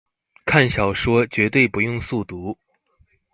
[0.45, 2.57] 看小說絕對不用速讀